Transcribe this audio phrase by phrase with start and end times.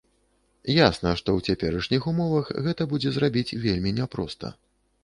[0.75, 4.57] Ясна, што ў цяперашніх умовах гэта будзе зрабіць вельмі няпроста.